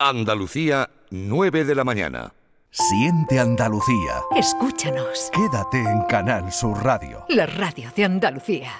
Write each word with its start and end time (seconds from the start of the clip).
Andalucía, 0.00 0.90
9 1.10 1.64
de 1.64 1.74
la 1.74 1.82
mañana. 1.82 2.32
Siente 2.70 3.40
Andalucía. 3.40 4.22
Escúchanos. 4.36 5.28
Quédate 5.32 5.78
en 5.78 6.02
Canal 6.02 6.52
Sur 6.52 6.84
Radio. 6.84 7.24
La 7.28 7.46
radio 7.46 7.90
de 7.96 8.04
Andalucía. 8.04 8.70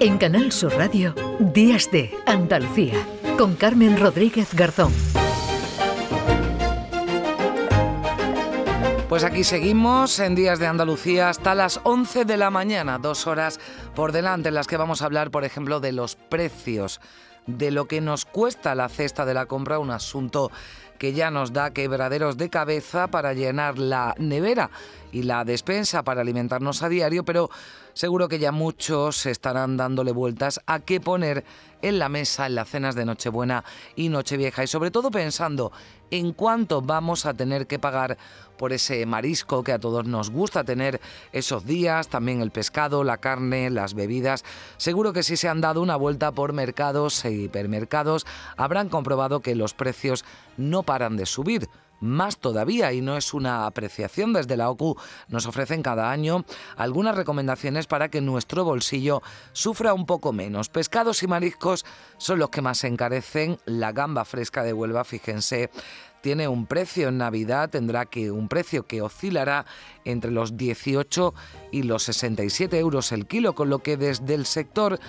En 0.00 0.18
Canal 0.18 0.52
Sur 0.52 0.74
Radio, 0.76 1.14
Días 1.38 1.90
de 1.90 2.14
Andalucía, 2.26 3.06
con 3.38 3.54
Carmen 3.54 3.98
Rodríguez 3.98 4.52
Garzón. 4.52 4.92
Pues 9.14 9.22
aquí 9.22 9.44
seguimos 9.44 10.18
en 10.18 10.34
Días 10.34 10.58
de 10.58 10.66
Andalucía 10.66 11.28
hasta 11.28 11.54
las 11.54 11.80
11 11.84 12.24
de 12.24 12.36
la 12.36 12.50
mañana, 12.50 12.98
dos 12.98 13.28
horas 13.28 13.60
por 13.94 14.10
delante 14.10 14.48
en 14.48 14.56
las 14.56 14.66
que 14.66 14.76
vamos 14.76 15.02
a 15.02 15.04
hablar, 15.04 15.30
por 15.30 15.44
ejemplo, 15.44 15.78
de 15.78 15.92
los 15.92 16.16
precios, 16.16 17.00
de 17.46 17.70
lo 17.70 17.86
que 17.86 18.00
nos 18.00 18.24
cuesta 18.24 18.74
la 18.74 18.88
cesta 18.88 19.24
de 19.24 19.34
la 19.34 19.46
compra, 19.46 19.78
un 19.78 19.92
asunto 19.92 20.50
que 21.04 21.12
ya 21.12 21.30
nos 21.30 21.52
da 21.52 21.70
quebraderos 21.74 22.38
de 22.38 22.48
cabeza 22.48 23.08
para 23.08 23.34
llenar 23.34 23.78
la 23.78 24.14
nevera 24.16 24.70
y 25.12 25.24
la 25.24 25.44
despensa 25.44 26.02
para 26.02 26.22
alimentarnos 26.22 26.82
a 26.82 26.88
diario, 26.88 27.26
pero 27.26 27.50
seguro 27.92 28.26
que 28.26 28.38
ya 28.38 28.52
muchos 28.52 29.26
estarán 29.26 29.76
dándole 29.76 30.12
vueltas 30.12 30.62
a 30.64 30.80
qué 30.80 31.02
poner 31.02 31.44
en 31.82 31.98
la 31.98 32.08
mesa 32.08 32.46
en 32.46 32.54
las 32.54 32.70
cenas 32.70 32.94
de 32.94 33.04
Nochebuena 33.04 33.64
y 33.96 34.08
Nochevieja 34.08 34.64
y 34.64 34.66
sobre 34.66 34.90
todo 34.90 35.10
pensando 35.10 35.72
en 36.10 36.32
cuánto 36.32 36.80
vamos 36.80 37.26
a 37.26 37.34
tener 37.34 37.66
que 37.66 37.78
pagar 37.78 38.16
por 38.56 38.72
ese 38.72 39.04
marisco 39.04 39.62
que 39.62 39.72
a 39.72 39.78
todos 39.78 40.06
nos 40.06 40.30
gusta 40.30 40.64
tener 40.64 41.00
esos 41.32 41.66
días, 41.66 42.08
también 42.08 42.40
el 42.40 42.50
pescado, 42.50 43.04
la 43.04 43.18
carne, 43.18 43.68
las 43.68 43.94
bebidas. 43.94 44.44
Seguro 44.76 45.12
que 45.12 45.22
si 45.22 45.36
se 45.36 45.48
han 45.48 45.60
dado 45.60 45.82
una 45.82 45.96
vuelta 45.96 46.32
por 46.32 46.52
mercados 46.52 47.24
e 47.24 47.32
hipermercados 47.32 48.26
habrán 48.56 48.88
comprobado 48.88 49.40
que 49.40 49.54
los 49.54 49.74
precios 49.74 50.24
no 50.56 50.84
paran 50.94 51.16
de 51.16 51.26
subir 51.26 51.68
más 51.98 52.38
todavía 52.38 52.92
y 52.92 53.00
no 53.00 53.16
es 53.16 53.34
una 53.34 53.66
apreciación 53.66 54.32
desde 54.32 54.56
la 54.56 54.70
OCU. 54.70 54.96
Nos 55.26 55.44
ofrecen 55.44 55.82
cada 55.82 56.12
año 56.12 56.44
algunas 56.76 57.16
recomendaciones 57.16 57.88
para 57.88 58.10
que 58.10 58.20
nuestro 58.20 58.62
bolsillo 58.62 59.20
sufra 59.52 59.92
un 59.92 60.06
poco 60.06 60.32
menos. 60.32 60.68
Pescados 60.68 61.24
y 61.24 61.26
mariscos 61.26 61.84
son 62.16 62.38
los 62.38 62.50
que 62.50 62.62
más 62.62 62.84
encarecen. 62.84 63.58
La 63.64 63.90
gamba 63.90 64.24
fresca 64.24 64.62
de 64.62 64.72
Huelva, 64.72 65.02
fíjense, 65.02 65.68
tiene 66.20 66.46
un 66.46 66.66
precio 66.66 67.08
en 67.08 67.18
Navidad, 67.18 67.70
tendrá 67.70 68.06
que 68.06 68.30
un 68.30 68.48
precio 68.48 68.86
que 68.86 69.02
oscilará 69.02 69.66
entre 70.04 70.30
los 70.30 70.56
18 70.56 71.34
y 71.72 71.82
los 71.82 72.04
67 72.04 72.78
euros 72.78 73.10
el 73.10 73.26
kilo, 73.26 73.56
con 73.56 73.68
lo 73.68 73.80
que 73.80 73.96
desde 73.96 74.34
el 74.34 74.46
sector 74.46 75.00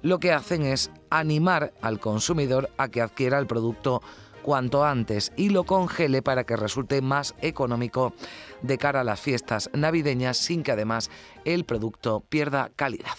lo 0.00 0.20
que 0.20 0.32
hacen 0.32 0.64
es 0.64 0.90
animar 1.10 1.74
al 1.80 2.00
consumidor 2.00 2.70
a 2.76 2.88
que 2.88 3.02
adquiera 3.02 3.38
el 3.38 3.46
producto 3.46 4.02
cuanto 4.44 4.84
antes 4.84 5.32
y 5.36 5.48
lo 5.48 5.64
congele 5.64 6.20
para 6.20 6.44
que 6.44 6.54
resulte 6.54 7.00
más 7.00 7.34
económico 7.40 8.12
de 8.60 8.76
cara 8.76 9.00
a 9.00 9.04
las 9.04 9.18
fiestas 9.18 9.70
navideñas 9.72 10.36
sin 10.36 10.62
que 10.62 10.72
además 10.72 11.10
el 11.46 11.64
producto 11.64 12.20
pierda 12.28 12.70
calidad. 12.76 13.16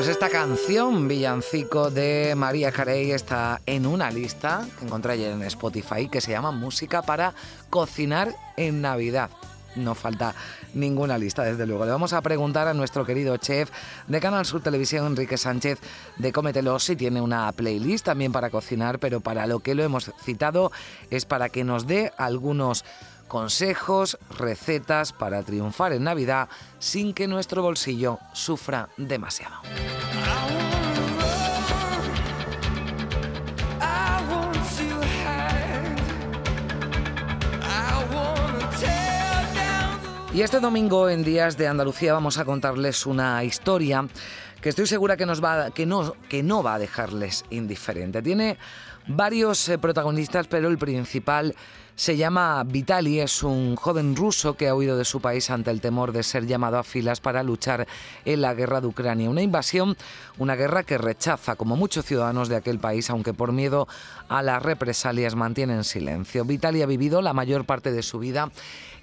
Pues 0.00 0.08
esta 0.08 0.30
canción, 0.30 1.08
Villancico 1.08 1.90
de 1.90 2.34
María 2.34 2.72
Carey, 2.72 3.10
está 3.10 3.60
en 3.66 3.84
una 3.84 4.10
lista 4.10 4.66
que 4.78 4.86
encontré 4.86 5.30
en 5.30 5.42
Spotify 5.42 6.08
que 6.08 6.22
se 6.22 6.30
llama 6.30 6.52
Música 6.52 7.02
para 7.02 7.34
cocinar 7.68 8.34
en 8.56 8.80
Navidad 8.80 9.28
no 9.76 9.94
falta 9.94 10.34
ninguna 10.74 11.18
lista, 11.18 11.44
desde 11.44 11.66
luego. 11.66 11.84
Le 11.84 11.92
vamos 11.92 12.12
a 12.12 12.20
preguntar 12.22 12.66
a 12.66 12.74
nuestro 12.74 13.04
querido 13.04 13.36
chef 13.36 13.70
de 14.08 14.20
Canal 14.20 14.44
Sur 14.44 14.62
Televisión, 14.62 15.06
Enrique 15.06 15.36
Sánchez, 15.36 15.78
de 16.16 16.32
Cómetelo, 16.32 16.78
si 16.78 16.96
tiene 16.96 17.20
una 17.20 17.52
playlist 17.52 18.06
también 18.06 18.32
para 18.32 18.50
cocinar, 18.50 18.98
pero 18.98 19.20
para 19.20 19.46
lo 19.46 19.60
que 19.60 19.74
lo 19.74 19.84
hemos 19.84 20.10
citado 20.24 20.72
es 21.10 21.24
para 21.24 21.50
que 21.50 21.62
nos 21.62 21.86
dé 21.86 22.12
algunos 22.16 22.84
consejos, 23.30 24.18
recetas 24.36 25.12
para 25.12 25.42
triunfar 25.44 25.92
en 25.92 26.04
Navidad 26.04 26.48
sin 26.80 27.14
que 27.14 27.28
nuestro 27.28 27.62
bolsillo 27.62 28.18
sufra 28.34 28.88
demasiado. 28.98 29.54
Y 40.34 40.42
este 40.42 40.60
domingo 40.60 41.08
en 41.08 41.24
Días 41.24 41.56
de 41.56 41.68
Andalucía 41.68 42.12
vamos 42.12 42.38
a 42.38 42.44
contarles 42.44 43.06
una 43.06 43.42
historia 43.44 44.06
que 44.60 44.68
estoy 44.68 44.86
segura 44.86 45.16
que, 45.16 45.26
nos 45.26 45.42
va, 45.42 45.70
que, 45.70 45.86
no, 45.86 46.14
que 46.28 46.42
no 46.42 46.62
va 46.62 46.74
a 46.74 46.78
dejarles 46.78 47.44
indiferente. 47.50 48.22
Tiene 48.22 48.58
varios 49.06 49.68
eh, 49.68 49.78
protagonistas, 49.78 50.46
pero 50.46 50.68
el 50.68 50.78
principal 50.78 51.54
se 52.00 52.16
llama 52.16 52.64
Vitali, 52.64 53.20
es 53.20 53.42
un 53.42 53.76
joven 53.76 54.16
ruso 54.16 54.54
que 54.54 54.68
ha 54.68 54.74
huido 54.74 54.96
de 54.96 55.04
su 55.04 55.20
país 55.20 55.50
ante 55.50 55.70
el 55.70 55.82
temor 55.82 56.12
de 56.12 56.22
ser 56.22 56.46
llamado 56.46 56.78
a 56.78 56.82
filas 56.82 57.20
para 57.20 57.42
luchar 57.42 57.86
en 58.24 58.40
la 58.40 58.54
guerra 58.54 58.80
de 58.80 58.86
Ucrania. 58.86 59.28
Una 59.28 59.42
invasión, 59.42 59.98
una 60.38 60.56
guerra 60.56 60.82
que 60.82 60.96
rechaza, 60.96 61.56
como 61.56 61.76
muchos 61.76 62.06
ciudadanos 62.06 62.48
de 62.48 62.56
aquel 62.56 62.78
país, 62.78 63.10
aunque 63.10 63.34
por 63.34 63.52
miedo 63.52 63.86
a 64.30 64.42
las 64.42 64.62
represalias 64.62 65.34
mantienen 65.34 65.84
silencio. 65.84 66.46
Vitali 66.46 66.80
ha 66.80 66.86
vivido 66.86 67.20
la 67.20 67.34
mayor 67.34 67.66
parte 67.66 67.92
de 67.92 68.02
su 68.02 68.18
vida 68.18 68.50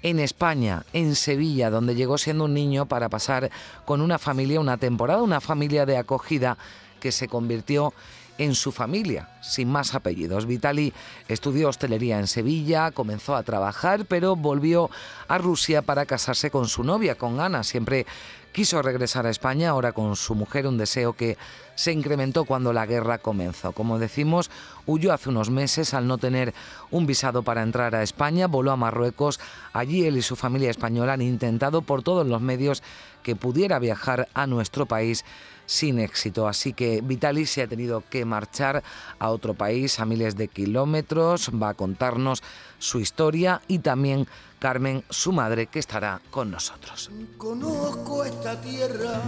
en 0.02 0.18
España, 0.18 0.84
en 0.92 1.14
Sevilla, 1.14 1.70
donde 1.70 1.94
llegó 1.94 2.18
siendo 2.18 2.46
un 2.46 2.54
niño 2.54 2.86
para 2.86 3.08
pasar 3.08 3.48
con 3.84 4.00
una 4.00 4.18
familia 4.18 4.58
una 4.58 4.76
temporada, 4.76 5.22
una 5.22 5.40
familia 5.40 5.86
de 5.86 5.98
acogida 5.98 6.58
que 6.98 7.12
se 7.12 7.28
convirtió 7.28 7.92
en 8.38 8.54
su 8.54 8.70
familia, 8.70 9.28
sin 9.42 9.68
más 9.68 9.94
apellidos. 9.94 10.46
Vitali 10.46 10.92
estudió 11.26 11.68
hostelería 11.68 12.20
en 12.20 12.28
Sevilla, 12.28 12.92
comenzó 12.92 13.34
a 13.34 13.42
trabajar, 13.42 14.06
pero 14.06 14.36
volvió 14.36 14.90
a 15.26 15.38
Rusia 15.38 15.82
para 15.82 16.06
casarse 16.06 16.50
con 16.50 16.68
su 16.68 16.84
novia, 16.84 17.16
con 17.16 17.40
Ana. 17.40 17.64
Siempre 17.64 18.06
quiso 18.52 18.80
regresar 18.80 19.26
a 19.26 19.30
España, 19.30 19.70
ahora 19.70 19.92
con 19.92 20.14
su 20.14 20.36
mujer, 20.36 20.68
un 20.68 20.78
deseo 20.78 21.14
que 21.14 21.36
se 21.74 21.92
incrementó 21.92 22.44
cuando 22.44 22.72
la 22.72 22.86
guerra 22.86 23.18
comenzó. 23.18 23.72
Como 23.72 23.98
decimos, 23.98 24.50
huyó 24.86 25.12
hace 25.12 25.28
unos 25.28 25.50
meses 25.50 25.92
al 25.92 26.06
no 26.06 26.16
tener 26.16 26.54
un 26.92 27.06
visado 27.06 27.42
para 27.42 27.62
entrar 27.62 27.96
a 27.96 28.04
España, 28.04 28.46
voló 28.46 28.70
a 28.70 28.76
Marruecos. 28.76 29.40
Allí 29.72 30.06
él 30.06 30.16
y 30.16 30.22
su 30.22 30.36
familia 30.36 30.70
española 30.70 31.14
han 31.14 31.22
intentado 31.22 31.82
por 31.82 32.04
todos 32.04 32.26
los 32.26 32.40
medios 32.40 32.84
que 33.24 33.34
pudiera 33.34 33.80
viajar 33.80 34.28
a 34.32 34.46
nuestro 34.46 34.86
país 34.86 35.24
sin 35.68 35.98
éxito. 36.00 36.48
Así 36.48 36.72
que 36.72 37.02
Vitalis 37.02 37.50
se 37.50 37.62
ha 37.62 37.68
tenido 37.68 38.02
que 38.08 38.24
marchar 38.24 38.82
a 39.18 39.30
otro 39.30 39.54
país 39.54 40.00
a 40.00 40.06
miles 40.06 40.34
de 40.36 40.48
kilómetros. 40.48 41.50
Va 41.50 41.68
a 41.68 41.74
contarnos 41.74 42.42
su 42.78 42.98
historia 42.98 43.60
y 43.68 43.80
también 43.80 44.26
Carmen, 44.58 45.04
su 45.08 45.30
madre, 45.30 45.66
que 45.66 45.78
estará 45.78 46.20
con 46.30 46.50
nosotros. 46.50 47.10
Conozco 47.36 48.24
esta 48.24 48.60
tierra, 48.60 49.22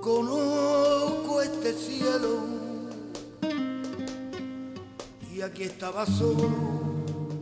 conozco 0.00 1.40
este 1.40 1.72
cielo, 1.72 2.40
y 5.32 5.40
aquí 5.40 5.62
estaba 5.64 6.04
solo 6.04 6.50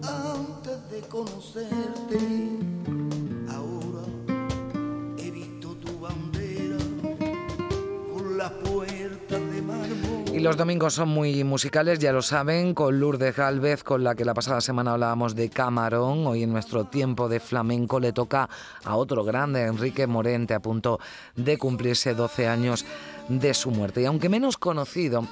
antes 0.02 0.90
de 0.90 1.00
conocerte 1.08 2.73
los 10.44 10.58
domingos 10.58 10.92
son 10.92 11.08
muy 11.08 11.42
musicales, 11.42 11.98
ya 12.00 12.12
lo 12.12 12.20
saben, 12.20 12.74
con 12.74 13.00
Lourdes 13.00 13.34
Galvez, 13.34 13.82
con 13.82 14.04
la 14.04 14.14
que 14.14 14.26
la 14.26 14.34
pasada 14.34 14.60
semana 14.60 14.92
hablábamos 14.92 15.34
de 15.34 15.48
Camarón. 15.48 16.26
Hoy 16.26 16.42
en 16.42 16.52
nuestro 16.52 16.84
tiempo 16.84 17.30
de 17.30 17.40
flamenco 17.40 17.98
le 17.98 18.12
toca 18.12 18.50
a 18.84 18.96
otro 18.96 19.24
grande, 19.24 19.62
Enrique 19.62 20.06
Morente, 20.06 20.52
a 20.52 20.60
punto 20.60 21.00
de 21.34 21.56
cumplirse 21.56 22.12
12 22.12 22.46
años 22.46 22.84
de 23.28 23.54
su 23.54 23.70
muerte. 23.70 24.02
Y 24.02 24.06
aunque 24.06 24.28
menos 24.28 24.56
conocido, 24.56 25.26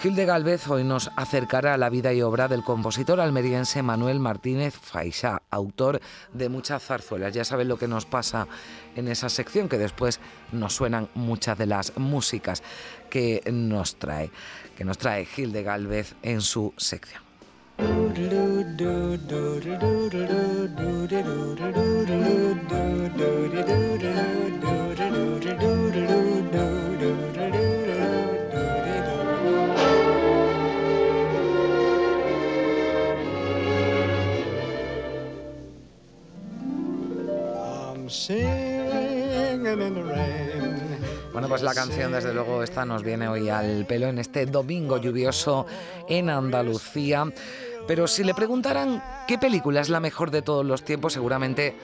Gil 0.00 0.14
de 0.14 0.24
Galvez 0.24 0.66
hoy 0.68 0.82
nos 0.82 1.10
acercará 1.16 1.74
a 1.74 1.76
la 1.76 1.90
vida 1.90 2.12
y 2.14 2.22
obra 2.22 2.48
del 2.48 2.62
compositor 2.62 3.20
almeriense 3.20 3.82
Manuel 3.82 4.18
Martínez 4.18 4.74
Faisá, 4.74 5.42
autor 5.50 6.00
de 6.32 6.48
muchas 6.48 6.82
zarzuelas. 6.82 7.34
Ya 7.34 7.44
saben 7.44 7.68
lo 7.68 7.78
que 7.78 7.86
nos 7.86 8.06
pasa 8.06 8.48
en 8.96 9.08
esa 9.08 9.28
sección, 9.28 9.68
que 9.68 9.76
después 9.76 10.20
nos 10.52 10.74
suenan 10.74 11.08
muchas 11.14 11.58
de 11.58 11.66
las 11.66 11.96
músicas 11.98 12.62
que 13.10 13.42
nos 13.52 13.96
trae, 13.96 14.30
que 14.76 14.84
nos 14.84 14.96
trae 14.96 15.26
Gil 15.26 15.52
de 15.52 15.62
Galvez 15.62 16.14
en 16.22 16.40
su 16.40 16.72
sección. 16.78 17.22
Pues 41.50 41.62
la 41.62 41.74
canción 41.74 42.12
desde 42.12 42.32
luego 42.32 42.62
esta 42.62 42.84
nos 42.84 43.02
viene 43.02 43.26
hoy 43.26 43.48
al 43.48 43.84
pelo 43.84 44.06
en 44.06 44.20
este 44.20 44.46
domingo 44.46 44.98
lluvioso 44.98 45.66
en 46.08 46.30
Andalucía. 46.30 47.24
Pero 47.88 48.06
si 48.06 48.22
le 48.22 48.34
preguntaran 48.34 49.02
qué 49.26 49.36
película 49.36 49.80
es 49.80 49.88
la 49.88 49.98
mejor 49.98 50.30
de 50.30 50.42
todos 50.42 50.64
los 50.64 50.84
tiempos, 50.84 51.12
seguramente 51.12 51.74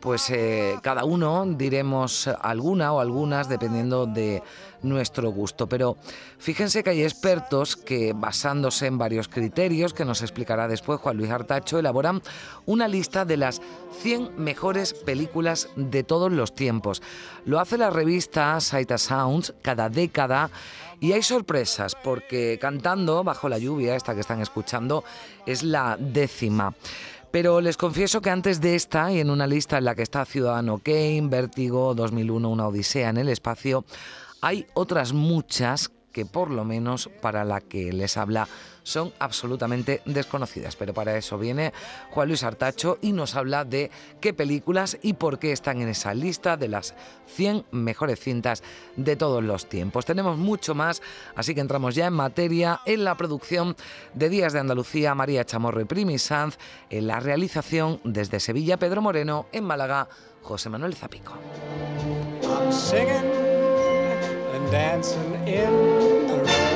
pues 0.00 0.30
eh, 0.30 0.78
cada 0.82 1.04
uno 1.04 1.44
diremos 1.46 2.28
alguna 2.28 2.92
o 2.92 3.00
algunas 3.00 3.48
dependiendo 3.48 4.06
de 4.06 4.42
nuestro 4.82 5.30
gusto. 5.30 5.66
Pero 5.68 5.96
fíjense 6.38 6.82
que 6.82 6.90
hay 6.90 7.02
expertos 7.02 7.76
que, 7.76 8.12
basándose 8.14 8.86
en 8.86 8.98
varios 8.98 9.28
criterios 9.28 9.94
que 9.94 10.04
nos 10.04 10.22
explicará 10.22 10.68
después 10.68 11.00
Juan 11.00 11.16
Luis 11.16 11.30
Artacho, 11.30 11.78
elaboran 11.78 12.22
una 12.66 12.88
lista 12.88 13.24
de 13.24 13.36
las 13.36 13.60
100 14.02 14.32
mejores 14.36 14.94
películas 14.94 15.68
de 15.76 16.02
todos 16.02 16.30
los 16.32 16.54
tiempos. 16.54 17.02
Lo 17.44 17.60
hace 17.60 17.78
la 17.78 17.90
revista 17.90 18.60
Sight 18.60 18.96
Sounds 18.96 19.54
cada 19.62 19.88
década. 19.88 20.50
Y 20.98 21.12
hay 21.12 21.22
sorpresas 21.22 21.94
porque 21.94 22.58
Cantando 22.58 23.22
bajo 23.22 23.48
la 23.48 23.58
lluvia, 23.58 23.96
esta 23.96 24.14
que 24.14 24.20
están 24.20 24.40
escuchando, 24.40 25.04
es 25.44 25.62
la 25.62 25.96
décima. 26.00 26.74
Pero 27.36 27.60
les 27.60 27.76
confieso 27.76 28.22
que 28.22 28.30
antes 28.30 28.62
de 28.62 28.76
esta, 28.76 29.12
y 29.12 29.20
en 29.20 29.28
una 29.28 29.46
lista 29.46 29.76
en 29.76 29.84
la 29.84 29.94
que 29.94 30.00
está 30.00 30.24
Ciudadano 30.24 30.78
Kane, 30.78 31.28
Vértigo, 31.28 31.94
2001, 31.94 32.48
Una 32.48 32.68
Odisea 32.68 33.10
en 33.10 33.18
el 33.18 33.28
Espacio, 33.28 33.84
hay 34.40 34.64
otras 34.72 35.12
muchas 35.12 35.90
que 36.16 36.24
por 36.24 36.50
lo 36.50 36.64
menos 36.64 37.10
para 37.20 37.44
la 37.44 37.60
que 37.60 37.92
les 37.92 38.16
habla 38.16 38.48
son 38.84 39.12
absolutamente 39.18 40.00
desconocidas. 40.06 40.74
Pero 40.74 40.94
para 40.94 41.14
eso 41.18 41.36
viene 41.36 41.74
Juan 42.10 42.28
Luis 42.28 42.42
Artacho 42.42 42.96
y 43.02 43.12
nos 43.12 43.34
habla 43.34 43.66
de 43.66 43.90
qué 44.18 44.32
películas 44.32 44.96
y 45.02 45.12
por 45.12 45.38
qué 45.38 45.52
están 45.52 45.82
en 45.82 45.90
esa 45.90 46.14
lista 46.14 46.56
de 46.56 46.68
las 46.68 46.94
100 47.26 47.66
mejores 47.70 48.18
cintas 48.18 48.62
de 48.96 49.14
todos 49.14 49.44
los 49.44 49.68
tiempos. 49.68 50.06
Tenemos 50.06 50.38
mucho 50.38 50.74
más, 50.74 51.02
así 51.34 51.54
que 51.54 51.60
entramos 51.60 51.94
ya 51.94 52.06
en 52.06 52.14
materia 52.14 52.80
en 52.86 53.04
la 53.04 53.14
producción 53.18 53.76
de 54.14 54.30
Días 54.30 54.54
de 54.54 54.60
Andalucía, 54.60 55.14
María 55.14 55.44
Chamorro 55.44 55.82
y 55.82 55.84
Primi 55.84 56.18
Sanz, 56.18 56.56
en 56.88 57.08
la 57.08 57.20
realización 57.20 58.00
desde 58.04 58.40
Sevilla, 58.40 58.78
Pedro 58.78 59.02
Moreno, 59.02 59.48
en 59.52 59.64
Málaga, 59.64 60.08
José 60.40 60.70
Manuel 60.70 60.94
Zapico. 60.94 61.34
dancing 64.70 65.34
in 65.46 66.26
the 66.26 66.44
rain. 66.44 66.75